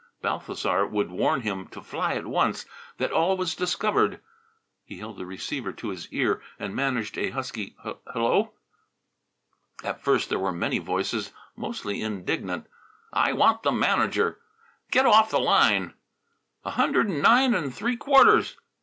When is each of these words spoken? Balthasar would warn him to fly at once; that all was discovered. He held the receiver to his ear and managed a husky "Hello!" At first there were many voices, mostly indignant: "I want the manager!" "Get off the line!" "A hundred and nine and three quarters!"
Balthasar 0.23 0.87
would 0.87 1.11
warn 1.11 1.41
him 1.41 1.67
to 1.67 1.79
fly 1.79 2.15
at 2.15 2.25
once; 2.25 2.65
that 2.97 3.11
all 3.11 3.37
was 3.37 3.53
discovered. 3.53 4.19
He 4.83 4.97
held 4.97 5.17
the 5.19 5.27
receiver 5.27 5.71
to 5.73 5.89
his 5.89 6.11
ear 6.11 6.41
and 6.57 6.75
managed 6.75 7.19
a 7.19 7.29
husky 7.29 7.75
"Hello!" 8.11 8.53
At 9.83 10.01
first 10.01 10.29
there 10.29 10.39
were 10.39 10.51
many 10.51 10.79
voices, 10.79 11.33
mostly 11.55 12.01
indignant: 12.01 12.65
"I 13.13 13.33
want 13.33 13.61
the 13.61 13.71
manager!" 13.71 14.39
"Get 14.89 15.05
off 15.05 15.29
the 15.29 15.39
line!" 15.39 15.93
"A 16.65 16.71
hundred 16.71 17.07
and 17.07 17.21
nine 17.21 17.53
and 17.53 17.71
three 17.71 17.95
quarters!" 17.95 18.57